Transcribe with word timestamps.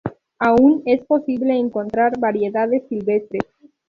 Aún 0.39 0.81
es 0.87 1.05
posible 1.05 1.55
encontrar 1.59 2.17
variedades 2.17 2.87
silvestres. 2.89 3.43